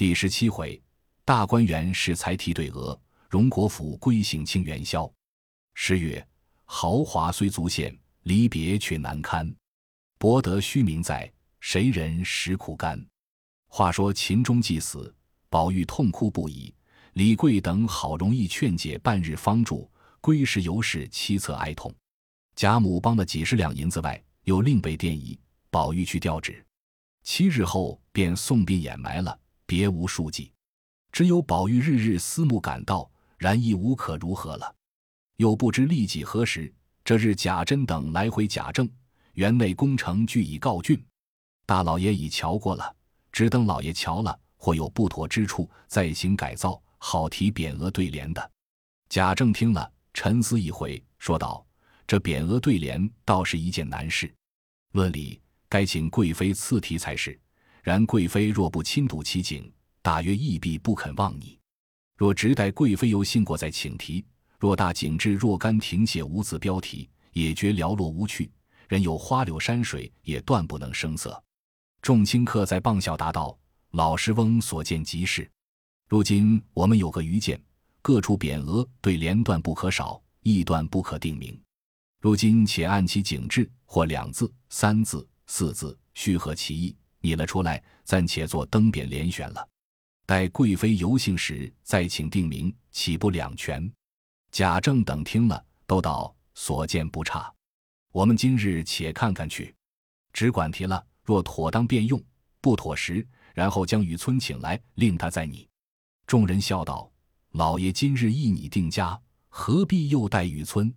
[0.00, 0.82] 第十七回，
[1.26, 5.12] 大观园是才题对额，荣国府归省庆元宵。
[5.74, 6.26] 十月，
[6.64, 9.54] 豪华虽足现，离别却难堪。
[10.16, 12.98] 博得虚名在，谁人识苦甘？
[13.68, 15.14] 话说秦钟既死，
[15.50, 16.74] 宝玉痛哭不已。
[17.12, 19.86] 李贵等好容易劝解半日方住，
[20.22, 21.94] 归时犹是凄恻哀痛。
[22.56, 25.38] 贾母帮了几十两银子外，又另备奠仪，
[25.68, 26.64] 宝玉去调纸。
[27.22, 29.38] 七日后便送殡掩埋了，
[29.70, 30.50] 别无数计。
[31.12, 33.08] 只有宝玉日日思慕赶到，
[33.38, 34.74] 然亦无可如何了。
[35.36, 38.90] 又不知立几何时，这日贾珍等来回贾政，
[39.34, 41.00] 园内工程俱已告竣，
[41.66, 42.96] 大老爷已瞧过了，
[43.30, 46.82] 只等老爷瞧了，或有不妥之处，再行改造。
[46.98, 48.50] 好提匾额对联的，
[49.08, 51.64] 贾政听了，沉思一回，说道
[52.08, 54.34] ：“这匾额对联倒是一件难事。
[54.94, 57.38] 论理该请贵妃赐题才是。
[57.82, 61.58] 然贵妃若不亲睹其景，大约亦必不肯忘你。
[62.16, 64.24] 若直待贵妃又信过再请题，
[64.58, 68.50] 若大景致若干停写无字标题，也觉寥落无趣。
[68.88, 71.42] 人有花柳山水，也断不能生色。”
[72.02, 73.58] 众卿客在傍笑答道
[73.92, 75.50] ：“老师翁所见极是。”
[76.08, 77.62] 如今我们有个愚见，
[78.02, 81.58] 各处匾额对联段不可少，意段不可定名。
[82.20, 89.68] 如今且按其景致，或两字、三字、四字，虚合其意，拟了出来，暂且做登匾联选了。
[90.26, 93.90] 待贵妃游幸时，再请定名，岂不两全？
[94.52, 97.52] 贾政等听了，都道所见不差。
[98.12, 99.74] 我们今日且看看去，
[100.32, 101.04] 只管提了。
[101.22, 102.20] 若妥当便用，
[102.60, 103.24] 不妥时，
[103.54, 105.68] 然后将雨村请来，令他再拟。
[106.26, 107.08] 众人笑道
[107.52, 110.92] ：“老爷今日一拟定家，何必又待雨村？”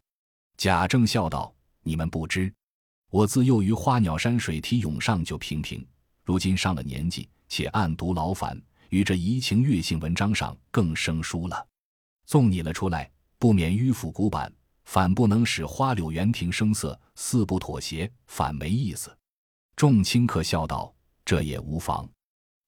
[0.58, 2.52] 贾政笑道：“你们不知，
[3.12, 5.86] 我自幼于花鸟山水题咏上就平平，
[6.24, 11.68] 如今上了年纪，且暗读劳烦，于这怡情悦性文章上更生疏了。
[12.26, 14.52] 纵拟了出来，不免迂腐古板，
[14.86, 19.16] 反不能使花柳园亭生色，四不妥协，反没意思。”
[19.75, 20.94] 众卿客笑道
[21.25, 22.09] ：“这也无妨，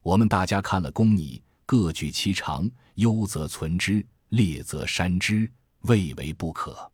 [0.02, 6.92] 我们大家看了公拟。”各据其长，优则存之，劣则删之，未为不可。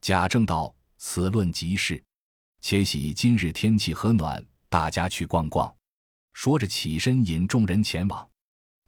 [0.00, 2.02] 贾政道：“此论极是。
[2.62, 5.70] 且喜今日天气和暖，大家去逛逛。”
[6.36, 8.28] 说着起身引众人前往。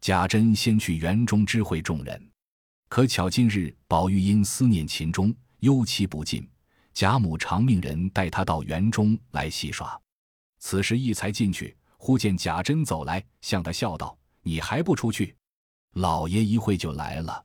[0.02, 2.30] 贾珍先去园中知会众人，
[2.90, 6.46] 可巧今日宝玉因思念秦钟，忧其不尽，
[6.92, 9.98] 贾母常命人带他到园中来戏耍。
[10.58, 14.16] 此时一才进去，忽见贾珍走来，向他笑道。
[14.42, 15.34] 你还不出去？
[15.94, 17.42] 老爷一会就来了。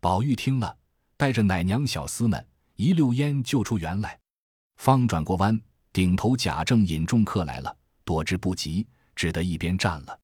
[0.00, 0.76] 宝玉听了，
[1.16, 4.18] 带着奶娘小厮们一溜烟就出园来，
[4.78, 5.58] 方转过弯，
[5.92, 7.74] 顶头贾政引众客来了，
[8.04, 8.84] 躲之不及，
[9.16, 10.16] 只得一边站了。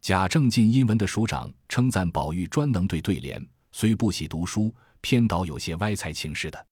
[0.00, 6.66] 贾政进英文的署长称赞宝玉专能对对联，虽不喜读书，偏倒有些歪才情似的。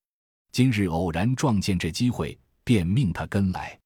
[0.51, 3.79] 今日偶然撞见这机会，便命他跟来。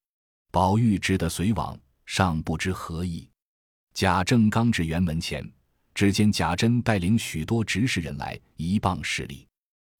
[0.49, 3.29] 宝玉只得随往，尚不知何意。
[3.93, 5.47] 贾政刚至园门前，
[5.93, 9.45] 只见贾珍带领许多执事人来，一棒施礼。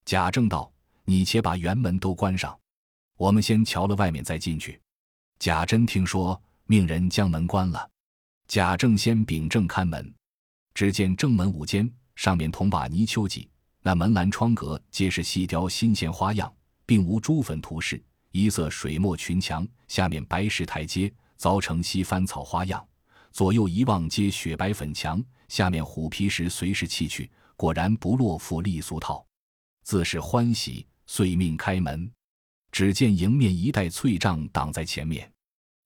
[0.05, 0.71] 贾政道
[1.05, 2.57] ：“你且把园门都关上，
[3.17, 4.79] 我们先瞧了外面再进去。”
[5.37, 6.41] 贾珍听说，
[6.73, 7.87] 命人将门关了。
[8.47, 10.11] 贾政先秉正看门，
[10.73, 13.47] 只见正门五间，上面铜瓦泥丘脊，
[13.83, 16.51] 那门栏窗格皆是细雕新鲜花样，
[16.83, 22.83] 并无朱粉涂饰，一色水墨群墙，下面白石台阶，凿成西番草花样。
[23.31, 29.23] 左右一望，皆雪白粉墙，下面虎皮石随时砌去，果然不落复丽俗套。
[29.83, 32.11] 自是欢喜，遂命开门。
[32.71, 35.31] 只见迎面一带翠帐挡在前面，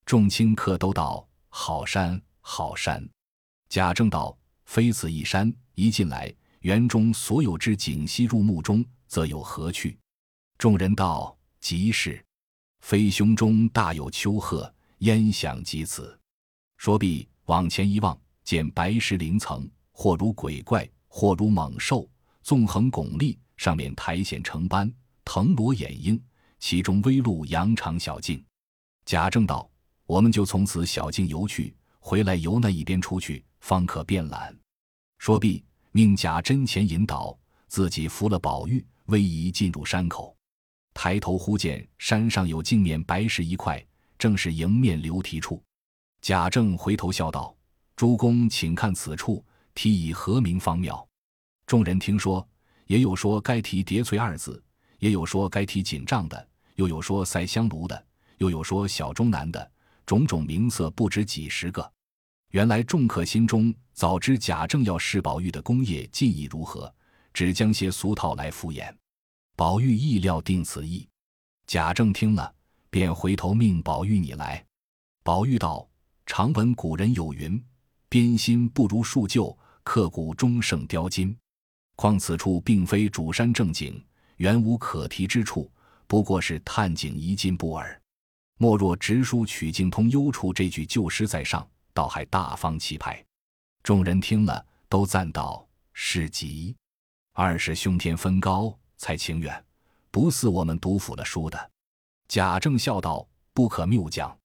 [0.08, 3.06] 众卿客都道：“好山，好山。”
[3.68, 10.00] 贾政道：“非此一山，一进来，园中所有之景悉入目中，则有何趣？”
[10.58, 12.24] 众人道：“即是，
[12.80, 16.18] 非胸中大有丘壑，焉想及此？”
[16.80, 17.28] 说毕。
[17.48, 22.10] 往前一望，见白石林层，或如鬼怪，或如猛兽，
[22.44, 24.90] 纵横拱立，上面苔藓成斑，
[25.26, 26.22] 藤萝掩映，
[26.60, 28.42] 其中微露羊肠小径。
[29.06, 29.70] 贾政道
[30.08, 34.58] ：“我们就从此小径游去，回来由那一边出去，方可便览。”
[35.20, 37.38] 说毕，命贾珍前引导，
[37.68, 40.36] 自己扶了宝玉，逶迤进入山口。
[40.94, 43.86] 抬头忽见山上有镜面白石一块，
[44.18, 45.62] 正是迎面流题处。
[46.22, 47.56] 贾政回头笑道
[47.96, 49.46] ：“诸公请看此处，
[49.76, 51.08] 题以何名方妙？”
[51.68, 52.48] 众人听说，
[52.86, 54.64] 也有说该题“叠翠”二字，
[55.00, 58.06] 也有说该题“锦帐”的，又有说“赛香炉”的，
[58.38, 59.72] 又有说“小钟南”的，
[60.08, 61.94] 种种名色不止几十个。
[62.52, 66.92] 原来众客心中早知贾政要试宝玉的功业技艺如何，
[67.34, 68.92] 只将些俗套来敷衍。
[69.56, 71.08] 宝玉意料定此意，
[71.68, 72.52] 贾政听了，
[72.90, 74.66] 便回头命宝玉你来。
[75.24, 75.86] 宝玉道
[76.26, 77.62] ：“常闻古人有云，
[78.08, 81.38] 编新不如树旧，刻骨终胜雕金。
[81.98, 84.02] 况此处并非主山正景，
[84.38, 85.70] 原无可提之处，
[86.08, 88.02] 不过是探景移进步耳。
[88.58, 91.68] 莫若直书取径通幽处这句旧诗在上。”
[91.98, 93.26] 倒还大方气派，
[93.82, 96.76] 众人听了都赞道：“是极。”
[97.34, 99.66] 二是胸天分高，才情远，
[100.12, 101.72] 不似我们读腐了书的。
[102.28, 104.38] 贾政笑道：“不可谬讲，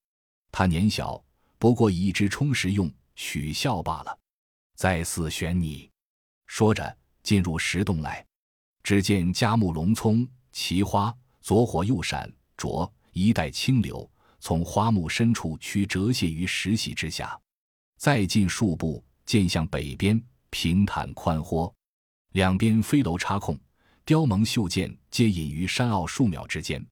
[0.51, 1.23] 他年小，
[1.59, 4.19] 不过以一支充实用，取笑罢了。
[4.75, 5.91] 再四选你。”
[6.49, 8.25] 说着进入石洞来，
[8.83, 14.09] 只见佳木龙葱、奇花，左火右闪，着一带清流。
[14.45, 17.41] 从花木深处曲折泻于石隙之下，
[17.97, 20.21] 再进数步，见向北边
[20.51, 21.73] 平坦宽豁，
[22.33, 23.57] 两边飞楼插空，
[24.05, 26.85] 雕蒙绣剑皆隐于山坳数秒之间。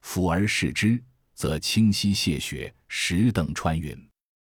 [0.00, 1.00] 俯而视之，
[1.34, 3.96] 则清溪泻雪，石等穿云，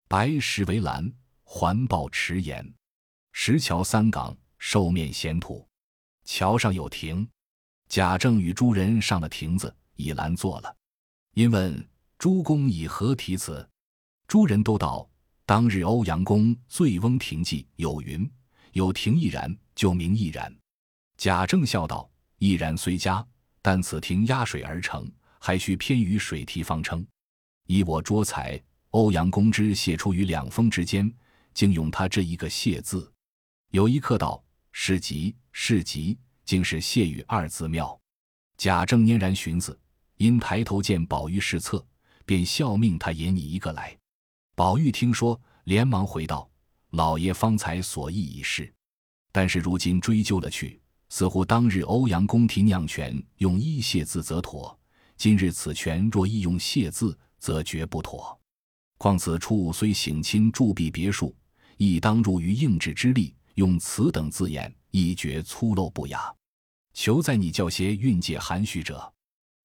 [0.08, 1.12] 白石为栏，
[1.44, 2.66] 环抱池沿，
[3.34, 5.68] 石桥三港，兽面闲土。
[6.24, 7.28] 桥上有亭，
[7.90, 10.74] 贾政与诸人上了亭子，以栏坐了。
[11.34, 11.88] 因问。
[12.18, 13.66] 诸公以何题此？
[14.28, 15.10] 诸人都道：
[15.46, 18.30] 当日欧阳公醉翁亭记有云
[18.74, 20.54] ：“有亭亦然，就名亦然。”
[21.16, 23.26] 贾政笑道：“亦然虽佳，
[23.62, 25.10] 但此亭压水而成，
[25.40, 27.08] 还需偏于水题方称。
[27.68, 31.10] 以我拙才，欧阳公之写出于两峰之间，
[31.54, 33.10] 竟用他这一个谢字。”
[33.72, 34.44] 有一客道
[34.74, 37.98] ：“是极，是极，竟是谢语二字妙。”
[38.60, 39.80] 贾政嫣然寻思，
[40.19, 41.86] 因抬头见宝玉侍侧。
[42.30, 43.98] 便笑命他引你一个来。
[44.54, 46.48] 宝玉听说，连忙回道
[46.94, 48.71] ：“老爷方才所意已是，
[49.31, 50.80] 但是如今追究了去，
[51.10, 54.80] 似乎当日欧阳公提酿泉用一谢字则妥，
[55.18, 58.39] 今日此泉若亦用谢字，则绝不妥。
[59.00, 61.36] 况此处虽省亲铸币别墅，
[61.77, 66.31] 亦当入于应制之力，用此等字眼，亦觉粗陋不雅。
[66.94, 69.12] 求在你教些蕴藉含蓄者。”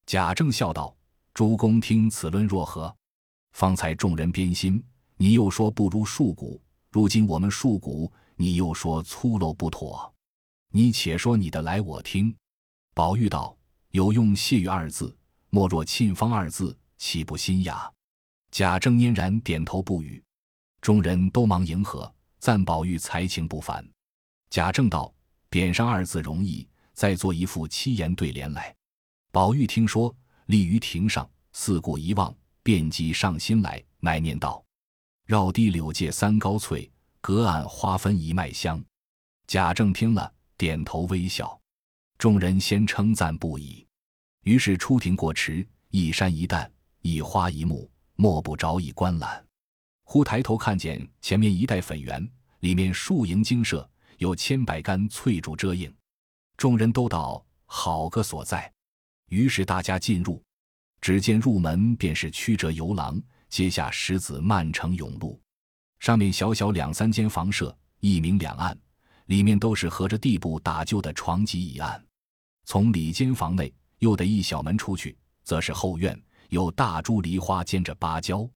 [0.06, 0.94] 贾政笑道。
[1.32, 2.94] 诸公听此论若何？
[3.54, 4.80] 方才众人编心，
[5.16, 6.60] 你又说不如树骨；
[6.90, 10.14] 如今我们树骨，你又说粗陋不妥。
[10.70, 12.32] 你且说你的来，我听。
[12.94, 13.56] 宝玉道
[13.90, 15.16] ：“有用谢玉二字，
[15.50, 17.90] 莫若沁芳二字，岂不新雅？”
[18.52, 20.22] 贾政嫣然点头不语。
[20.80, 23.84] 众人都忙迎合，赞宝玉才情不凡。
[24.50, 25.12] 贾政道
[25.50, 28.72] ：“匾上二字容易，再做一副七言对联来。”
[29.34, 30.14] 宝玉听说。
[30.46, 32.32] 立于亭上，四顾一望，
[32.62, 34.62] 便即上心来，乃念道
[35.26, 36.88] ：“绕堤柳借三高翠，
[37.20, 38.80] 隔岸花分一脉香。”
[39.48, 41.58] 贾政听了，点头微笑。
[42.16, 43.84] 众人先称赞不已。
[44.42, 46.70] 于是出庭过池，一山一旦，
[47.00, 49.44] 一花一木，莫不着意观览。
[50.04, 52.30] 忽抬头看见前面一带粉园，
[52.60, 55.92] 里面树影精舍，有千百竿翠竹遮映。
[56.56, 58.70] 众人都道：“好个所在！”
[59.28, 60.42] 于是大家进入，
[61.00, 65.40] 只见入门便是曲折游廊，阶下石子漫成甬路，
[66.00, 68.76] 上面小小两三间房舍，一明两暗，
[69.26, 72.04] 里面都是合着地步打就的床几椅案。
[72.66, 78.48] 从里间房内又得一小门出去，则是后院，有大株梨花兼着芭蕉，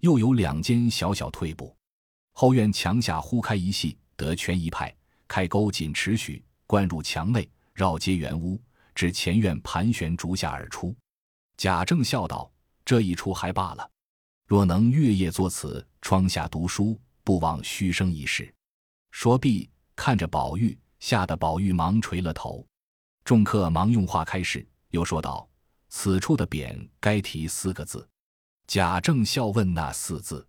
[0.00, 1.76] 又有两间小小退步。
[2.32, 4.94] 后院墙下忽开一隙，得圈一派，
[5.28, 8.60] 开沟仅尺许，灌入墙内，绕街圆屋。
[8.94, 10.94] 至前院盘旋竹下而出，
[11.56, 12.50] 贾政笑道
[12.84, 13.90] ：“这一出还罢了，
[14.46, 18.52] 若能月夜作此，窗下读书，不枉虚生一世。”
[19.10, 22.64] 说毕，看着宝玉，吓得宝玉忙垂了头。
[23.24, 25.48] 众客忙用话开示，又说道
[25.88, 28.08] ：“此处的匾该题四个字。”
[28.66, 30.46] 贾政笑问：“那四字？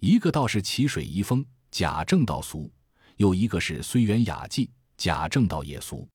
[0.00, 2.70] 一个倒是奇水遗风，贾政道俗；
[3.16, 6.08] 又一个是虽园雅迹，贾政道也俗。”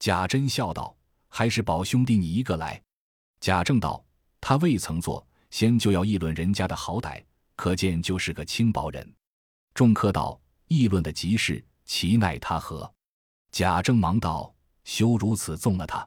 [0.00, 0.96] 贾珍笑道。
[1.30, 2.80] 还是宝兄弟你一个来。
[3.40, 4.04] 贾政道
[4.42, 7.24] ：“他未曾做，先就要议论人家的好歹，
[7.56, 9.14] 可见就是个轻薄人。”
[9.72, 12.92] 众客道：“议论的极是，其奈他何？”
[13.50, 16.06] 贾政忙道：“休如此纵了他。”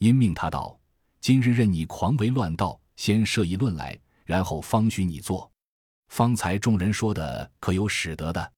[0.00, 0.76] 因命他道
[1.20, 5.48] ：“今日任你狂为乱道，先设一论来，然后方许你做。
[6.08, 8.52] 方才众人说的可有使得的？”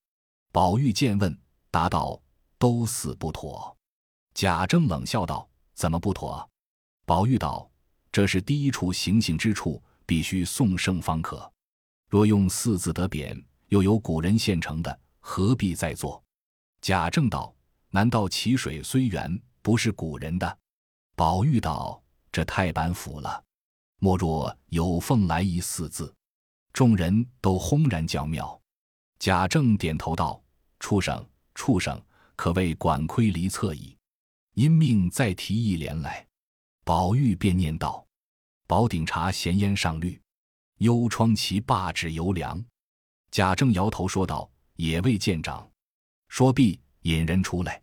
[0.53, 1.39] 宝玉见问，
[1.71, 2.19] 答道
[2.57, 3.77] ：“都似不妥。”
[4.33, 5.47] 贾政冷笑道。
[5.77, 6.49] 怎么不妥？
[7.05, 7.71] 宝玉道
[8.11, 11.53] ：“这是第一处行刑之处，必须送圣方可。
[12.09, 16.21] 若用四字得匾，又有古人现成的，何必再做？”
[16.81, 17.55] 贾政道
[17.91, 20.59] ：“难道其水虽源，不是古人的？”
[21.15, 22.03] 宝玉道
[22.33, 23.45] ：“这太板斧了，
[23.99, 26.13] 莫若有凤来仪四字。”
[26.73, 28.59] 众人都轰然叫妙。
[29.19, 30.43] 贾政点头道
[30.81, 32.03] ：“畜生，畜生，
[32.35, 33.96] 可谓管窥离侧矣。”
[34.57, 36.27] 因命再提一联来。
[36.83, 38.07] 宝玉便念道
[38.67, 40.19] ：“宝鼎茶闲烟上绿，
[40.79, 42.63] 幽窗旗罢纸犹凉。”
[43.31, 45.71] 贾政摇头说道：“也未见长。”
[46.29, 47.83] 说毕，引人出来。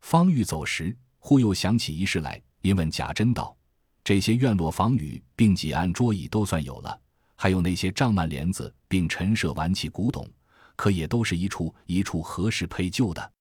[0.00, 3.56] 方欲走时，忽又想起一事来，因问贾珍道
[4.02, 7.00] ：“这些院落房宇，并几案桌椅都算有了，
[7.36, 10.28] 还有那些帐幔帘子，并陈设玩器古董，
[10.74, 13.32] 可也都是一处一处何时配就的？”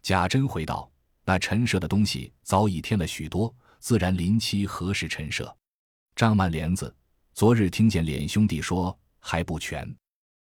[0.00, 0.88] 贾珍回道
[1.24, 5.54] ：“那陈设的东西早已添了许多，自然临期何时陈设？
[6.16, 6.94] 张曼莲子，
[7.34, 9.88] 昨日听见脸兄弟说还不全，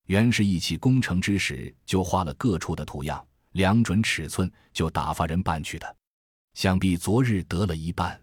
[0.06, 5.96] 原是一起工程之时就画了各处的图样。”量准尺寸，就打发人办去的。
[6.54, 8.18] 想必昨日得了一半。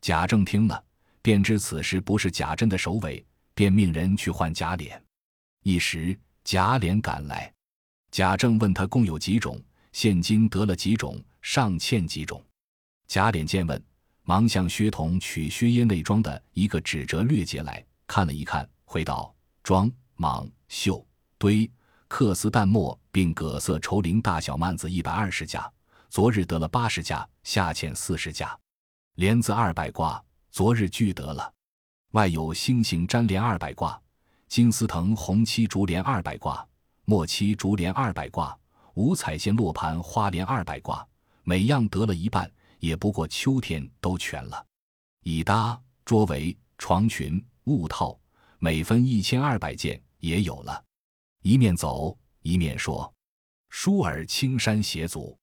[0.00, 0.84] 贾政听了，
[1.20, 4.96] 便知此事不是贾珍的首尾，便命人去换贾琏。
[5.64, 7.52] 一时贾琏赶来，
[8.12, 12.44] 贾政问他共有几种，现今得了几种，尚欠几种。
[13.06, 13.82] 贾琏见问，
[14.22, 21.06] 忙向薛童取薛耶内装的一个纸折略笺来看了一看，回道：“装、蟒、绣、
[21.38, 21.70] 堆。”
[22.10, 25.72] 缂丝淡墨，并葛色绸绫大小幔子一百二十架，
[26.08, 28.58] 昨日得了八十架，下欠四十架。
[29.14, 30.20] 帘子二百挂，
[30.50, 31.54] 昨日俱得了。
[32.10, 33.96] 外有星形粘帘二百挂，
[34.48, 36.66] 金丝藤红漆竹帘二百挂，
[37.04, 38.58] 墨漆竹帘二百挂，
[38.94, 41.06] 五彩线落盘花帘二百挂，
[41.50, 44.64] 每样得了一半，也不过秋天都全了。
[45.24, 48.16] 椅搭、桌围、床裙、物套，
[48.60, 50.84] 每分一千二百件，也有了。
[51.42, 53.12] 一面走一面说
[53.68, 55.36] ：“疏耳青山斜阻，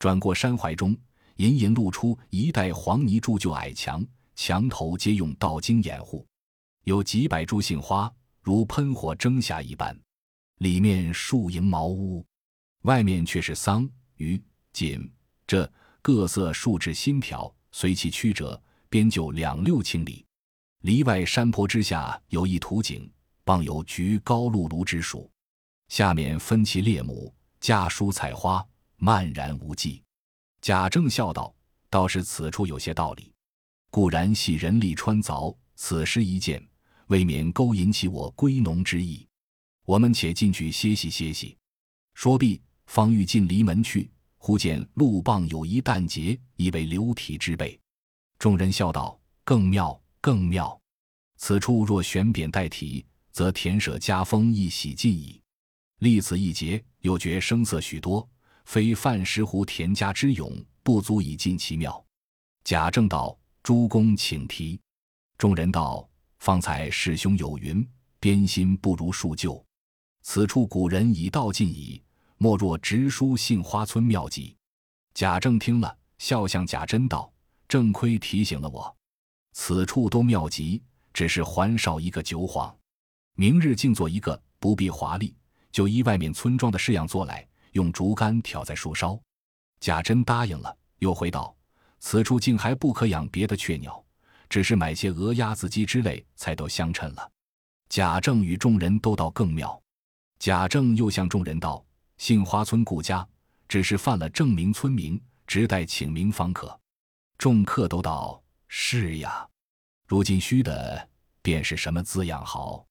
[0.00, 0.92] 转过山怀中，
[1.36, 6.26] 隐隐露出一带黄泥铸就矮墙，墙头皆用道经掩护，
[6.82, 9.96] 有几百株杏花，如喷火蒸霞一般。
[10.58, 12.26] 里面树营茅屋，
[12.82, 14.42] 外面却是桑、榆、
[14.72, 15.08] 锦
[15.54, 20.26] 这各色树枝新条，随其曲折，边就两六千里。
[20.80, 23.08] 篱外山坡之下有一土井，
[23.44, 25.30] 傍有菊高露芦之属。”
[25.86, 30.02] 下面分其列母，架书彩花，漫然无际。
[30.60, 31.54] 贾政笑道
[31.88, 33.32] ：“倒是此处有些道理。
[33.92, 36.60] 固然系人力穿凿，此时一见，
[37.06, 39.24] 未免勾引起我归农之意。
[39.86, 41.56] 我们且进去歇息歇息。”
[42.14, 44.10] 说毕，方欲进篱门去，
[44.46, 47.80] 忽见路傍有一旦节，以为流体之辈。
[48.38, 50.78] 众人笑道：“更妙，更妙！
[51.38, 55.40] 此处若悬匾代题，则田舍家风亦洗尽矣。”
[56.00, 58.28] 历此一节，又觉声色许多，
[58.66, 62.04] 非范石湖田家之勇，不足以尽其妙。
[62.64, 63.34] 贾政道
[63.64, 64.78] ：“诸公请提。”
[65.38, 66.06] 众人道
[66.40, 67.82] ：“方才师兄有云，
[68.20, 69.64] 编新不如树旧。
[70.20, 72.02] 此处古人已道尽矣，
[72.38, 74.56] 莫若直书杏花村妙计。”
[75.14, 77.32] 贾政听了，笑向贾珍道
[77.68, 78.94] ：“正亏提醒了我，
[79.52, 82.74] 此处都妙极，只是还少一个酒幌。
[83.34, 85.34] 明日竟做一个，不必华丽。”
[85.70, 89.20] 就依外面村庄的式样做来，用竹竿挑在树梢。
[89.80, 91.52] 贾珍答应了，又回道
[91.98, 94.00] ：“此处竟还不可养别的雀鸟，
[94.48, 97.28] 只是买些鹅、鸭子、鸡之类，才都相称了。”
[97.90, 99.82] 贾政与众人都道更妙。
[100.38, 101.84] 贾政又向众人道
[102.18, 103.26] ：“杏花村顾家，
[103.68, 106.78] 只是犯了正名村民，直待请名方可。”
[107.38, 109.48] 众客都道：“是呀，
[110.06, 111.08] 如今虚的
[111.42, 112.86] 便是什么字样好？”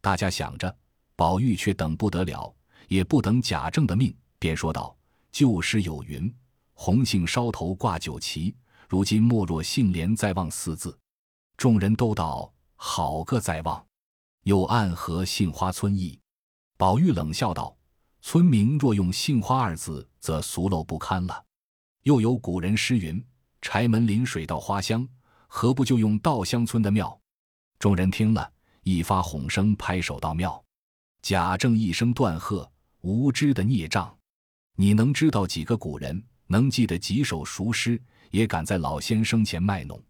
[0.00, 0.76] 大家想着。
[1.14, 2.52] 宝玉却等不得了，
[2.88, 4.96] 也不等贾政的命，便说道
[5.30, 6.34] ：“旧诗有云，
[6.72, 8.56] 红杏梢头挂酒旗。
[8.88, 10.98] 如今莫若杏帘在望四字。”
[11.56, 13.86] 众人都道：“好个在望！”
[14.44, 16.18] 又暗合杏花村意。
[16.76, 17.76] 宝玉冷笑道
[18.22, 21.44] ：“村民若用杏花二字，则俗陋不堪了。
[22.04, 23.22] 又有古人诗云
[23.60, 25.06] ：‘柴门临水稻花香’，
[25.48, 27.20] 何不就用稻香村的庙？”
[27.80, 28.50] 众人听了
[28.84, 30.64] 一发哄声，拍手道：“妙！”
[31.20, 32.70] 贾政一声断喝
[33.02, 34.16] ：“无知的孽障！
[34.76, 36.24] 你能知道几个古人？
[36.46, 38.00] 能记得几首熟诗？
[38.30, 40.00] 也敢在老先生前卖弄？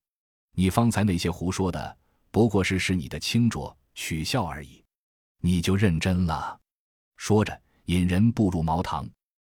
[0.54, 1.96] 你方才那些胡说的，
[2.30, 4.84] 不过是使你的清浊取笑而已。
[5.40, 6.60] 你就认真了。”
[7.16, 9.08] 说着，引人步入茅堂，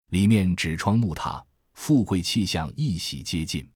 [0.08, 1.42] 里面纸窗木榻，
[1.74, 3.68] 富贵气象一洗接近。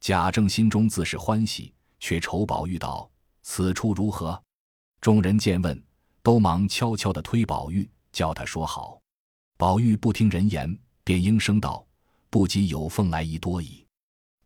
[0.00, 3.10] 贾政心中自是欢喜，却愁宝玉道
[3.42, 4.42] ：“此处如何？”
[5.00, 5.82] 众人见问。
[6.24, 9.00] 都忙悄悄地推宝玉，叫他说好。
[9.58, 11.84] 宝玉不听人言，便应声道
[12.30, 13.84] ：“不及有凤来仪多矣。”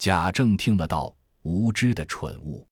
[0.01, 2.67] 贾政听了道：“无知的蠢物，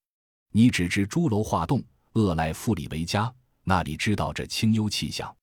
[0.53, 3.31] 你只知朱楼画栋，恶赖富里为家，
[3.63, 5.37] 那里知道这清幽气象，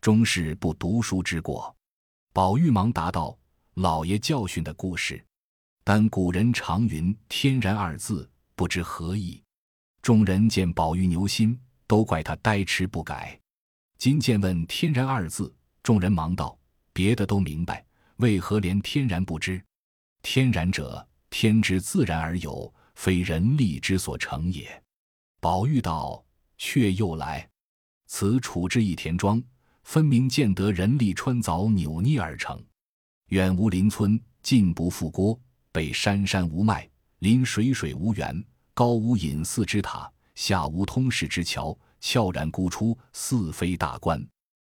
[0.00, 1.74] 终是不读书之过。”
[2.32, 3.36] 宝玉忙答道
[3.74, 5.24] ：“老爷教训的故事，
[5.82, 9.42] 但古人常云‘天然’二字，不知何意。”
[10.02, 13.38] 众人见宝玉牛心，都怪他呆痴不改。
[13.98, 16.58] 今见问“天然”二字，众人忙道
[16.94, 17.84] ：“别的都明白，
[18.16, 19.62] 为何连‘天然’不知？
[20.22, 24.82] 天然者，天之自然而有，非人力之所成也。”
[25.40, 26.24] 宝玉道
[26.56, 27.46] ：“却又来，
[28.06, 29.42] 此处之一田庄，
[29.82, 32.62] 分明见得人力穿凿扭捏而成。
[33.28, 35.38] 远无邻村，近不复郭，
[35.72, 44.26] 北山山无脉，临水水无源。”高无隐寺之塔，下无通世之桥，悄然孤出，似非大观。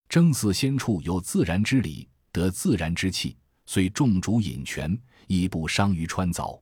[0.09, 6.59] 正似仙处有自然之理，得自然之气，虽众主引泉，亦不伤于穿凿。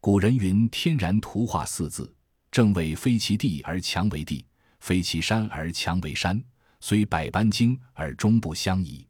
[0.00, 2.12] 古人云：“天然图画四字，
[2.50, 4.44] 正谓非其地而强为地，
[4.80, 6.42] 非其山而强为山，
[6.82, 9.06] 虽百般精而终不相宜。”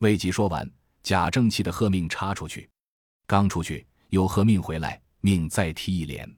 [0.00, 0.70] 未及说完，
[1.02, 2.68] 贾政气得喝命插出去，
[3.26, 6.30] 刚出去，又喝命回来，命再踢一联。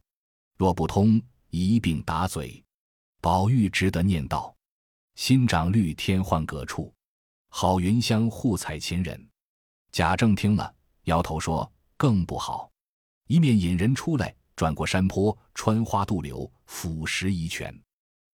[0.56, 1.20] 若不通，
[1.50, 2.64] 一并打嘴。
[3.20, 4.54] 宝玉只得念道
[5.16, 6.94] ：“新长绿天换各处，
[7.48, 9.28] 好云香护彩秦人。”
[9.90, 10.72] 贾政听了，
[11.04, 12.70] 摇头说：“更不好。”
[13.26, 17.76] 一面引人出来，转过山坡，穿花渡柳，俯拾遗泉，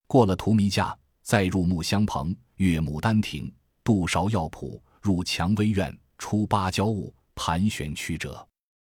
[0.05, 0.95] 过了荼蘼架，
[1.25, 3.51] 再入木香棚，越牡丹亭，
[3.83, 8.47] 渡芍药圃，入蔷薇院，出芭蕉坞，盘旋曲折。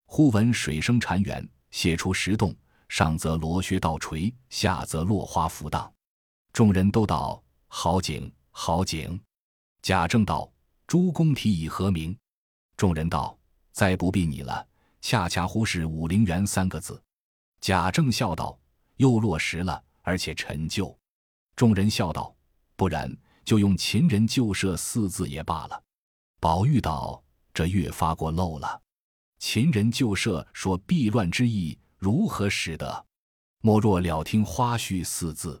[0.05, 2.53] 忽闻水声潺湲，写出石洞。
[2.89, 5.89] 上则罗靴倒垂，下则落花浮荡，
[6.51, 9.17] 众人都道好景好景。
[9.81, 10.51] 贾政道
[10.85, 12.17] ：“诸公题以何名？”
[12.75, 13.37] 众人道
[13.71, 14.67] ：“再不必你了，
[14.99, 17.01] 恰恰乎是武陵源三个字。”
[17.61, 18.59] 贾政笑道
[18.97, 20.93] ：“又落实了，而且陈旧。”
[21.57, 22.33] 众人笑道
[22.77, 25.83] ：“不然，就用秦人旧社四字也罢了。”
[26.39, 27.21] 宝玉道
[27.53, 28.81] ：“这越发过漏了。
[29.39, 33.05] 秦人旧社说避乱之意。”如何使得？
[33.61, 35.59] 莫若了听花絮四字。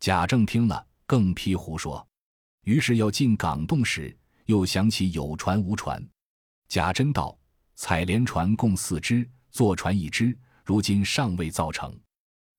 [0.00, 2.08] 贾政听了，更批胡说。
[2.62, 6.02] 于是要进港洞时，又想起有船无船。
[6.66, 7.38] 贾珍道
[7.76, 11.94] ：“采莲船共四只，坐船一只，如今尚未造成。”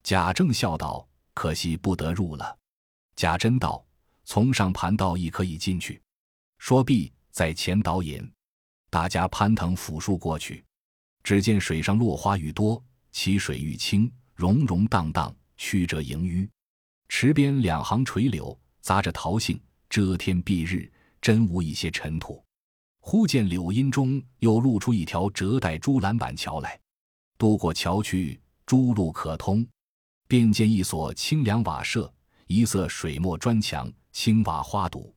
[0.04, 2.56] 贾政笑道：“可惜不得入了。”
[3.18, 3.84] 贾珍道
[4.26, 6.00] ：“从上盘道亦可以进去。”
[6.60, 8.32] 说毕，在前导引，
[8.92, 10.64] 大家攀藤抚树过去，
[11.24, 12.82] 只见水上落花愈多。
[13.12, 16.48] 其水愈清，融融荡荡，曲折盈淤。
[17.10, 22.44] 池边两行垂柳，杂着桃杏，遮天蔽日，真无一些尘土。
[23.00, 26.80] 忽见柳荫中又露出一条折带朱栏板桥来，
[27.40, 29.66] 渡过桥去，诸路可通。
[30.28, 32.14] 便见一所清凉瓦舍，
[32.48, 35.14] 一色水墨砖墙，青瓦花堵。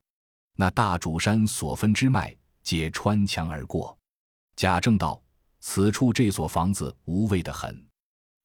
[0.57, 3.97] 那大主山所分之脉，皆穿墙而过。
[4.57, 5.21] 贾政道
[5.61, 7.83] ：“此处这所房子无味的很。”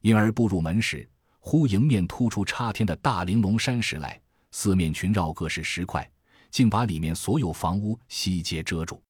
[0.03, 1.09] 因而步入门时，
[1.41, 4.21] 忽迎面突出插天的大玲珑山石来，
[4.53, 6.09] 四面群绕各式石块，
[6.53, 9.03] 竟把里面所有房屋悉皆遮住，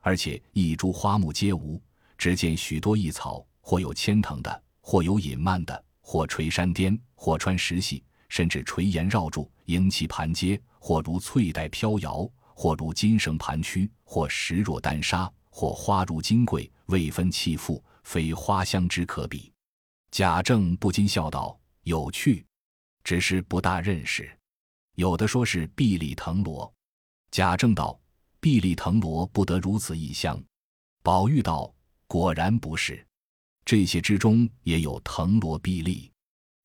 [0.00, 1.82] 而且一株花木皆无。
[2.16, 19.52] 只见许多异草，或有牵藤的，或有隐蔓的，或垂山巅，或穿石隙，甚至垂岩绕柱，迎气盘阶；或如翠带飘摇，或如金绳盘曲，或石若丹砂，或花如金桂，未分气复，非花香之可比。
[20.10, 22.44] 贾政不禁笑道：“有趣，
[23.04, 24.30] 只是不大认识。
[24.94, 26.72] 有的说是碧丽藤萝。”
[27.30, 27.98] 贾政道
[28.40, 30.42] ：“碧丽藤萝不得如此异香。”
[31.02, 31.72] 宝玉道
[32.08, 33.06] ：“果然不是。
[33.64, 36.10] 这些之中也有藤萝碧丽，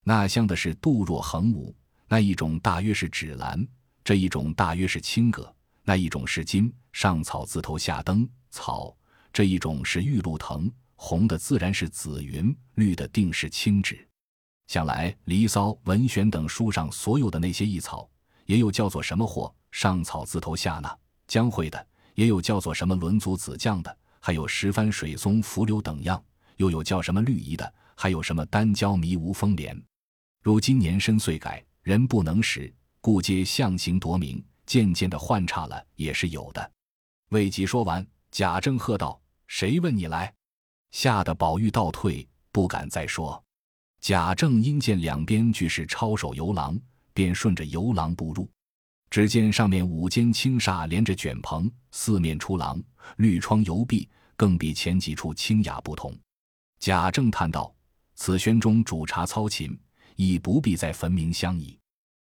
[0.03, 1.75] 那香的是杜若横舞，
[2.07, 3.65] 那一种大约是芷兰，
[4.03, 8.95] 这一种大约是青葛，那一种是金上草字头下灯草，
[9.31, 10.71] 这一种是玉露藤。”
[11.03, 14.07] 红的自然是紫云，绿的定是青芷。
[14.67, 18.07] 想来《离骚》《文选》等书上所有的那些异草，
[18.45, 20.95] 也有叫做什么或上草字头下纳
[21.27, 26.23] 将会的，也有叫做什么轮足子将的，还有石帆水松浮柳等样，
[26.57, 29.75] 又有叫什么绿移的，还有什么丹椒迷无风莲。
[30.41, 36.71] 如今年深岁改，人不能识，故皆象形夺名，渐渐的换差了，也是有的。
[37.29, 40.33] 未及说完，贾政喝道：“谁问你来？”
[40.89, 43.41] 吓得宝玉倒退，不敢再说。
[43.99, 46.75] 贾政因见两边俱是抄手游廊，
[47.13, 48.49] 便顺着游廊步入。
[49.11, 52.81] 只见上面五间青纱连着卷棚，四面出廊，
[53.17, 56.17] 绿窗油壁，更比前几处清雅不同。
[56.79, 57.71] 贾政叹道
[58.15, 59.77] ：“此轩中主茶操琴，
[60.29, 61.79] 已不必再焚明香矣。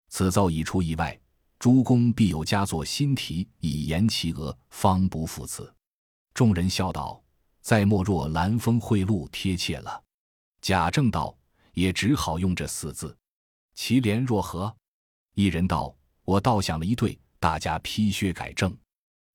[0.09, 1.19] 此造已出意外，
[1.59, 5.73] 诸公必有佳作新题，以言其额，方不负此。”
[6.35, 7.23] 众人笑道
[7.63, 10.03] ：“再莫若兰风贿赂贴切了。”
[10.61, 11.37] 贾政道
[11.75, 13.17] ：“也只好用这四字。
[13.75, 14.75] 其联若何？”
[15.35, 15.95] 一人道。
[16.27, 18.75] 我倒想了一对，大家批削改正。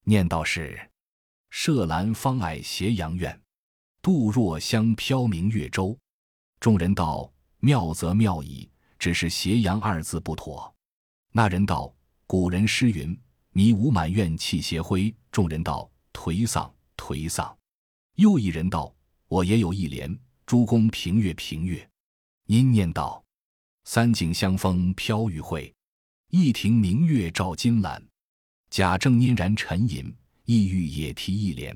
[0.05, 0.89] 念道是
[1.51, 3.39] ：“射兰芳霭斜阳院，
[4.01, 5.95] 杜若香飘明月洲。”
[6.59, 10.73] 众人道：“妙则妙矣，只是斜阳二字不妥。”
[11.31, 11.93] 那人道
[12.25, 13.17] ：“古人诗云
[13.53, 17.55] ：‘迷吾满院气斜晖。’”众人道：“颓丧，颓丧。”
[18.17, 18.93] 又一人道
[19.29, 21.87] ：“我也有一联：‘诸公平月，平月。’”
[22.47, 23.23] 因念道
[23.85, 25.73] ：“三景相逢飘玉会。”
[26.31, 28.03] 一庭明月照金兰，
[28.69, 31.75] 贾政拈然沉吟，意欲也提一联。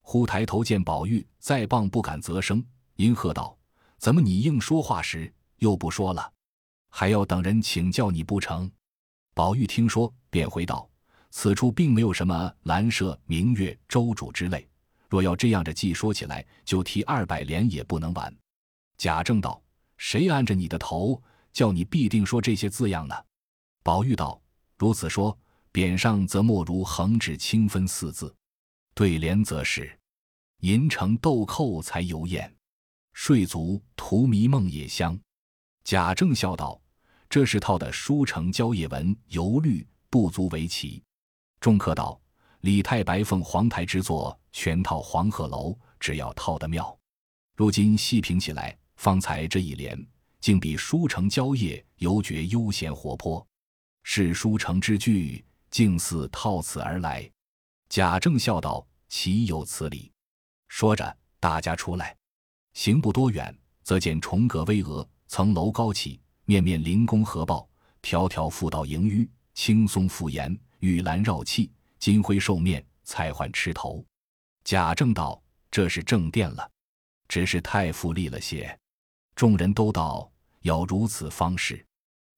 [0.00, 2.64] 忽抬头见宝玉再棒不敢啧声，
[2.96, 3.56] 因喝道
[4.00, 6.32] ：“怎么你硬说话时又不说了？
[6.88, 8.68] 还要等人请教你不成？”
[9.34, 10.88] 宝玉听说，便回道
[11.30, 14.66] ：“此处并没有什么兰舍、明月、周主之类。
[15.10, 18.34] 若要这样着记说起来，就提二百联也不能完。”
[18.96, 19.62] 贾政道
[19.98, 23.14] ：“谁按着你的头，叫你必定说这些字样呢？”
[23.84, 24.40] 宝玉道
[24.78, 25.38] ：“如此说，
[25.74, 28.34] 匾上则莫如横指清分四字，
[28.94, 29.94] 对联则是
[30.60, 32.54] 银城豆蔻才有眼，
[33.12, 35.18] 睡足荼蘼梦也香。”
[35.84, 36.80] 贾政笑道
[37.28, 41.02] ：“这是套的书城蕉叶纹油绿，不足为奇。”
[41.60, 42.20] 众客道
[42.60, 46.96] ：“李太白凤凰台之作，全套黄鹤楼，只要套得妙。
[47.56, 49.98] 如今细品起来，方才这一联，
[50.40, 53.46] 竟比书城蕉叶犹觉悠闲活泼。”
[54.02, 57.30] 是书城之句，竟似套此而来。
[57.90, 60.10] 贾政笑道：“岂有此理！”
[60.68, 62.16] 说着，大家出来，
[62.72, 67.68] 行不多远，则见重阁巍峨，层楼高起，面面临宫合抱，
[68.02, 74.04] 条条复道迎纡，青松复檐，玉兰绕砌，金辉兽面，彩环池头。
[74.64, 76.70] 贾政道：“这是正殿了，
[77.28, 78.78] 只是太富丽了些。”
[79.34, 80.30] 众人都道
[80.62, 81.84] ：“要如此方式。”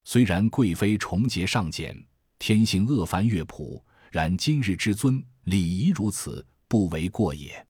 [0.05, 1.97] 虽然贵妃重节尚简，
[2.39, 7.65] 天性恶繁乐谱，然今日之尊礼仪如此，不为过也。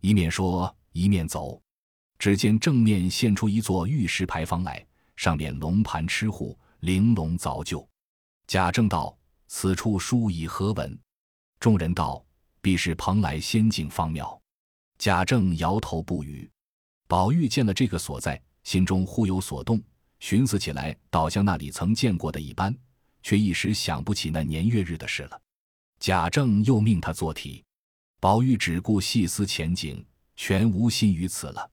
[0.00, 1.60] 一面说，一面走，
[2.18, 4.84] 只见正面现出一座玉石牌坊来，
[5.16, 7.86] 上面龙盘螭户，玲珑凿就。
[8.46, 10.98] 贾政道：“此处书以何文？”
[11.60, 12.24] 众人道
[12.60, 14.40] ：“必是蓬莱仙境方庙。”
[14.98, 16.50] 贾政摇头不语。
[17.06, 19.80] 宝玉见了这个所在，心中忽有所动。
[20.18, 22.76] 寻思起来，倒像那里曾见过的一般，
[23.22, 25.40] 却一时想不起那年月日的事了。
[26.00, 27.64] 贾政又命他做题，
[28.18, 30.04] 宝玉只顾细思前景，
[30.34, 31.70] 全无心于此了。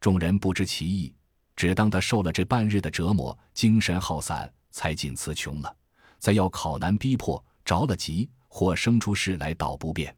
[0.00, 1.14] 众人不知其意，
[1.54, 5.76] 只当他受了这半日的折磨，精神耗散，才尽词穷了。
[6.18, 10.14] 再要考难逼迫，着了急，或生出事来，倒不便，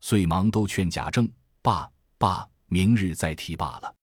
[0.00, 1.28] 遂忙都劝贾政
[1.60, 3.94] 罢罢，明日再提罢了。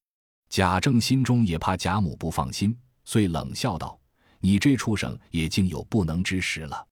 [0.49, 2.77] 贾政心中也怕贾母不放心。
[3.05, 3.99] 遂冷笑道
[4.39, 6.87] ：“你这畜生也竟有不能之时了。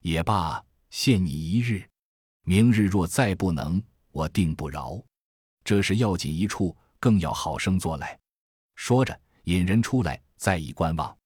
[0.00, 1.86] 也罢，限你一日。
[2.44, 5.02] 明日若再不能，我定不饶。
[5.62, 8.16] 这是要紧一处，更要好生做来。”
[8.76, 11.16] 说着，引人出来，再一观望。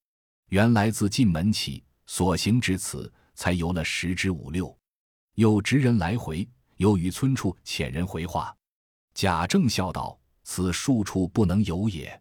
[0.49, 4.75] 原来自进门起，所行至此，才游了十之五六。
[5.35, 8.57] 又执人来回，又与村处遣人回话。
[9.13, 12.19] 贾政笑道：“此数处不能游也。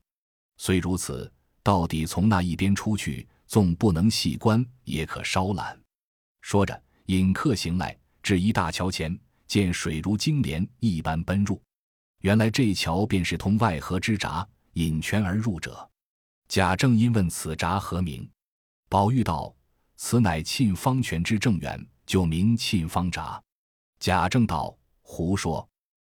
[0.58, 1.32] 虽如此。”
[1.64, 5.80] 到底从那一边出去，纵不能细观，也可稍览。
[6.42, 11.62] 说着，引客行来，至一大桥前，见水如金莲一般奔入。
[12.24, 15.90] 原来这桥便是通外河之闸，引泉而入者。
[16.48, 18.26] 贾政因问此闸何名，
[18.88, 19.54] 宝玉道
[19.98, 23.44] ：“此乃沁芳泉之正源，就名沁芳闸。”
[24.00, 25.68] 贾政道：“胡说，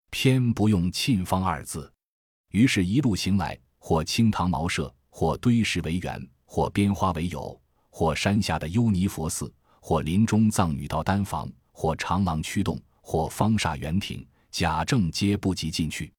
[0.09, 1.93] 偏不用沁芳二字。”
[2.53, 4.93] 于是，一路行来，或青塘茅舍。
[5.11, 16.13] 或堆石为园，或编花为友，或山下的幽尼佛寺，或林中藏女道丹房，或长廊曲洞，或方厦园亭，贾政皆不及进去。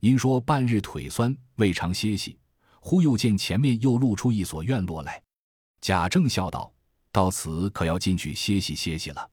[0.00, 2.38] 因说半日腿酸，未尝歇息。
[2.80, 5.20] 忽又见前面又露出一所院落来，
[5.80, 6.72] 贾政笑道
[7.12, 9.30] ：“到此可要进去歇息歇息了。”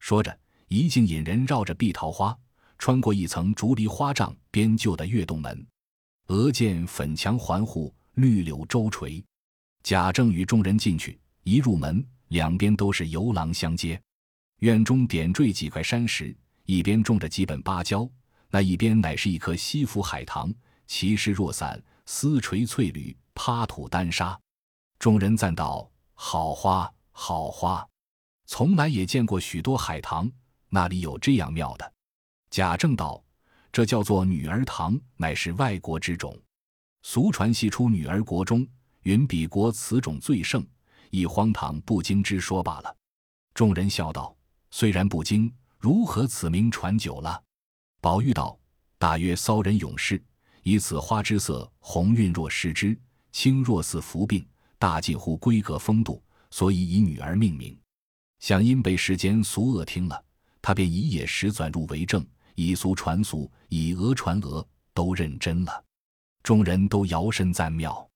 [0.00, 0.36] 说着，
[0.68, 2.36] 一径引人绕着碧桃花，
[2.78, 5.66] 穿过一层竹篱花帐编就的月洞门，
[6.26, 7.94] 额见粉墙环护。
[8.14, 9.24] 绿柳周垂，
[9.82, 13.98] 贾政与众人进去，一入门，两边都是游廊相接。
[14.58, 16.36] 院中点缀几块山石，
[16.70, 18.08] 一边种着几本芭蕉，
[18.48, 20.54] 那一边乃是一棵西府海棠，
[20.86, 24.38] 其势若伞，丝垂翠缕，趴土丹砂。
[24.96, 27.84] 众人赞道：“好花，好花！
[28.46, 30.30] 从来也见过许多海棠，
[30.68, 31.92] 那里有这样妙的？”
[32.50, 33.20] 贾政道
[33.72, 36.40] ：“这叫做女儿堂，乃是外国之种。
[37.02, 38.64] 俗传系出女儿国中，
[39.02, 40.64] 云彼国此种最盛，
[41.10, 42.96] 亦荒唐不经之说罢了。”
[43.54, 44.36] 众人笑道
[44.70, 47.42] ：“虽然不经，如何此名传久了？”
[48.00, 48.56] 宝玉道
[48.98, 50.22] ：“大约骚人勇士
[50.62, 52.96] 以此花之色红晕若失之，
[53.32, 54.46] 青若似浮病，
[54.78, 57.76] 大近乎闺阁风度，所以以女儿命名。
[58.38, 60.24] 想因被世间俗恶听了，
[60.62, 62.24] 他便以野石转入为正。”
[62.56, 65.84] 以俗传俗，以讹传讹，都认真了。
[66.42, 68.06] 众人都摇身赞妙，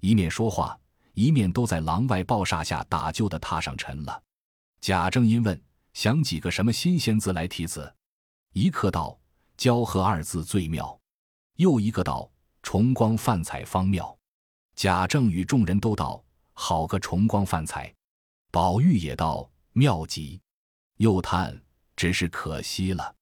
[0.00, 0.76] 一面说话，
[1.12, 4.20] 一面都在廊外抱煞下打救的榻上沉了。
[4.80, 5.62] 贾政因问
[5.94, 7.92] ：“想几个什么新鲜字来题词？”
[8.52, 9.18] 一刻道
[9.56, 11.00] ：“交合二字最妙。”
[11.56, 12.30] 又一个道
[12.62, 14.16] ：“重光泛彩方妙。”
[14.76, 17.92] 贾政与众人都道：“好个重光泛彩！”
[18.50, 20.40] 宝玉也道：“妙极。”
[20.98, 21.60] 又叹
[21.96, 23.14] ：“只是可惜了。”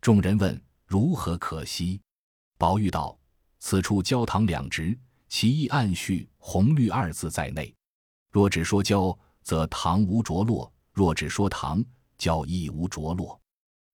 [0.00, 2.00] 众人问如何可惜，
[2.58, 3.16] 宝玉道
[3.58, 7.72] ：“此处焦糖两值，其意暗蓄红绿二字在内。
[8.30, 11.84] 若只说焦，则糖无着落；若只说糖，
[12.22, 13.36] 焦亦无着落。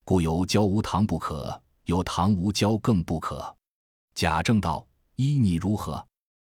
[0.04, 3.56] 故有焦无糖不可，有糖无焦更不可。”
[4.14, 4.86] 贾政道
[5.16, 6.06] ：“依你如何？”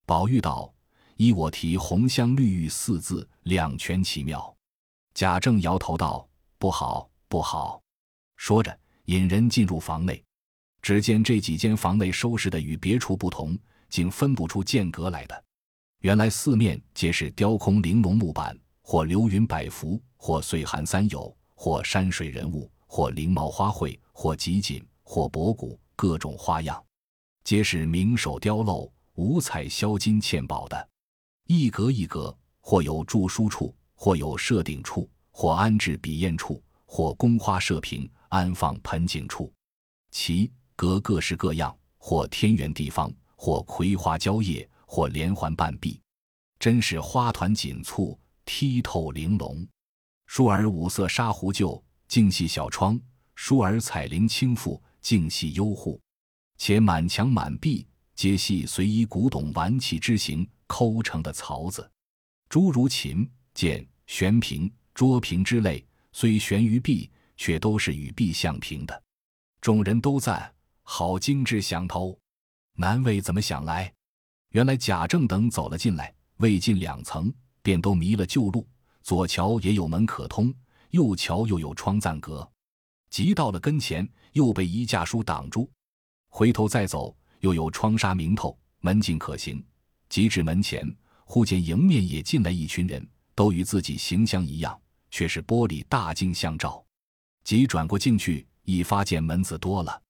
[0.05, 0.75] 宝玉道
[1.15, 4.53] ：“依我题红香绿玉四字，两全其妙。”
[5.15, 6.29] 贾政摇头道
[6.59, 7.81] ：“不好，不好。”
[8.37, 8.77] 说着。
[9.07, 10.23] 引人进入房内，
[10.83, 15.45] 只见这几间房内收拾的与别处不同，竟分不出间隔来的。
[16.01, 26.83] 原来四面皆是雕空玲珑木板，或流云百幅，或岁寒三友，或山水人物，或翎毛花卉，或集锦，或博古，各种花样，
[27.45, 30.89] 皆是名手雕镂、五彩镶金嵌宝的。
[31.49, 38.11] 一格一格，或有著书处，或有设顶处，或安置笔砚处，或宫花设瓶。
[38.31, 39.53] 安放盆景处，
[40.11, 46.01] 其格各式各样，或天圆地方，或葵花蕉叶，或连环半壁，
[46.59, 49.69] 真是花团锦簇，剔透玲珑。
[50.33, 52.97] 梳儿五色纱壶旧，净系小窗；
[53.35, 56.01] 梳儿彩绫轻覆，净系幽户。
[56.57, 61.91] 且满墙满壁皆系随意古董玩器之形抠成的槽子，
[62.49, 67.11] 诸如琴、剑、悬瓶、桌瓶之类，虽悬于壁。
[67.37, 69.03] 却都是与壁相平的，
[69.63, 72.17] 众人都赞好精致想头，
[72.77, 73.91] 难为怎么想来。
[74.51, 78.69] 原来贾政等走了进来，未进两层，便都迷了旧路。
[79.03, 80.53] 左桥也有门可通，
[80.91, 82.49] 右桥又有窗暂隔，
[83.11, 85.71] 即到了跟前，又被一架书挡住。
[86.29, 89.65] 回头再走，又有窗纱明透，门径可行。
[90.09, 90.87] 即至门前，
[91.25, 96.85] 忽见迎面也进来一群人，都与自己形象一样，却是玻璃大镜相照。
[97.43, 100.01] 即转过进去，已发现门子多了。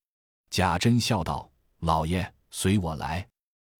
[0.50, 1.50] 贾珍笑道
[1.80, 3.26] ：“老爷，随我来。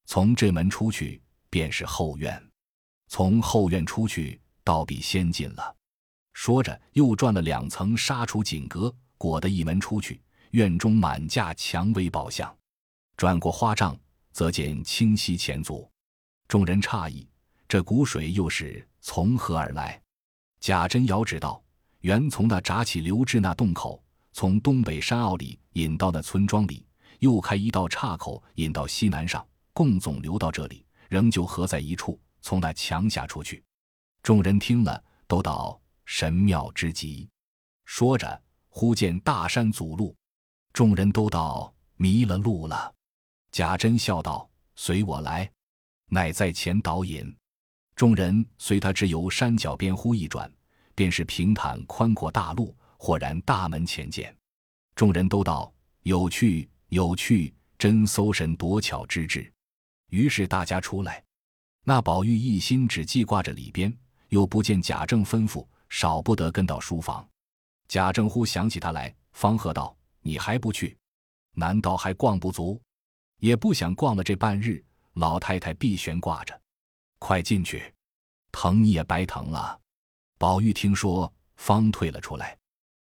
[0.07, 1.21] 从这门出去，
[1.51, 2.41] 便是后院；
[3.09, 5.77] 从后院出去，倒比先进了。”
[6.33, 10.21] 说着，又转了两层，杀出锦阁，裹得一门出去，
[10.53, 12.57] 院中满架蔷薇宝相。
[13.17, 13.99] 转过花帐，
[14.33, 15.91] 则见清溪前足。
[16.49, 17.29] 众人诧异，
[17.69, 20.01] 这谷水又是从何而来？
[20.61, 21.63] 贾珍遥指道。
[22.01, 26.87] 原从那闸起流至那洞口，从东北山坳里引到那村庄里，
[27.19, 33.63] 又开一道岔口引到西南上，共总流到这里，仍旧合在一处，从那墙下出去。
[34.23, 37.29] 众人听了，都道神妙之极。
[37.85, 40.15] 说着，忽见大山阻路，
[40.73, 42.95] 众人都道迷了路了。
[43.51, 45.51] 贾珍笑道：“随我来。”
[46.13, 47.35] 乃在前导引，
[47.95, 50.51] 众人随他至由山脚边，忽一转。
[50.93, 54.37] 便是平坦宽阔大路，豁然大门前见，
[54.95, 59.51] 众人都道有趣有趣，真搜神夺巧之至。
[60.11, 61.25] 于是大家出来，
[61.85, 63.97] 那宝玉一心只记挂着里边，
[64.31, 67.25] 又不见贾政吩咐，少不得跟到书房。
[67.87, 70.97] 贾政忽想起他来，方喝道：“你还不去？
[71.55, 72.81] 难道还逛不足？
[73.39, 74.83] 也不想逛了这半日，
[75.15, 76.61] 老太太必悬挂着。
[77.19, 77.93] 快进去，
[78.53, 79.79] 疼你也白疼了。”
[80.39, 82.57] 宝玉听说，方退了出来。